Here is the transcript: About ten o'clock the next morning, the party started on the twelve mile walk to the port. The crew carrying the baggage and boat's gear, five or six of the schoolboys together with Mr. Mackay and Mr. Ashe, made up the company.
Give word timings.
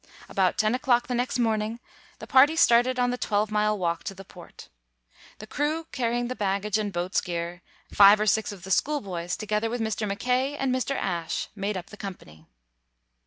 About 0.27 0.57
ten 0.57 0.73
o'clock 0.73 1.05
the 1.05 1.13
next 1.13 1.37
morning, 1.37 1.79
the 2.17 2.25
party 2.25 2.55
started 2.55 2.97
on 2.97 3.11
the 3.11 3.19
twelve 3.19 3.51
mile 3.51 3.77
walk 3.77 4.03
to 4.05 4.15
the 4.15 4.25
port. 4.25 4.67
The 5.37 5.45
crew 5.45 5.85
carrying 5.91 6.27
the 6.27 6.35
baggage 6.35 6.79
and 6.79 6.91
boat's 6.91 7.21
gear, 7.21 7.61
five 7.93 8.19
or 8.19 8.25
six 8.25 8.51
of 8.51 8.63
the 8.63 8.71
schoolboys 8.71 9.37
together 9.37 9.69
with 9.69 9.79
Mr. 9.79 10.07
Mackay 10.07 10.55
and 10.55 10.73
Mr. 10.73 10.95
Ashe, 10.95 11.49
made 11.55 11.77
up 11.77 11.91
the 11.91 11.97
company. 11.97 12.47